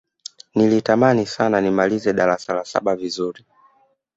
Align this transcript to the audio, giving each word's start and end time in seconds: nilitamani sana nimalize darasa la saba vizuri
nilitamani 0.55 1.25
sana 1.25 1.61
nimalize 1.61 2.13
darasa 2.13 2.53
la 2.53 2.65
saba 2.65 2.95
vizuri 2.95 3.45